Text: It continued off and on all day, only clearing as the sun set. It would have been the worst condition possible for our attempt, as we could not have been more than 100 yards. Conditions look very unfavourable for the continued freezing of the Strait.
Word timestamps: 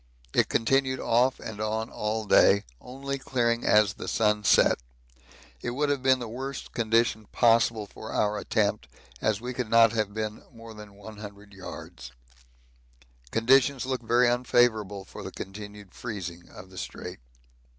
It 0.33 0.49
continued 0.49 0.99
off 0.99 1.39
and 1.39 1.61
on 1.61 1.91
all 1.91 2.25
day, 2.25 2.63
only 2.79 3.19
clearing 3.19 3.63
as 3.63 3.93
the 3.93 4.07
sun 4.07 4.43
set. 4.43 4.79
It 5.61 5.69
would 5.75 5.89
have 5.89 6.01
been 6.01 6.17
the 6.17 6.27
worst 6.27 6.73
condition 6.73 7.27
possible 7.31 7.85
for 7.85 8.11
our 8.11 8.39
attempt, 8.39 8.87
as 9.21 9.39
we 9.41 9.53
could 9.53 9.69
not 9.69 9.91
have 9.91 10.11
been 10.11 10.41
more 10.51 10.73
than 10.73 10.95
100 10.95 11.53
yards. 11.53 12.11
Conditions 13.29 13.85
look 13.85 14.01
very 14.01 14.27
unfavourable 14.27 15.05
for 15.05 15.21
the 15.21 15.31
continued 15.31 15.93
freezing 15.93 16.49
of 16.49 16.71
the 16.71 16.79
Strait. 16.79 17.19